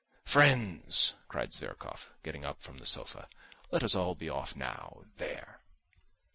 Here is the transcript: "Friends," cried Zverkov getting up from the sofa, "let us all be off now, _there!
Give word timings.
"Friends," 0.25 1.13
cried 1.27 1.53
Zverkov 1.53 2.09
getting 2.23 2.43
up 2.43 2.59
from 2.63 2.79
the 2.79 2.87
sofa, 2.87 3.29
"let 3.69 3.83
us 3.83 3.93
all 3.93 4.15
be 4.15 4.29
off 4.29 4.55
now, 4.55 5.03
_there! 5.19 5.57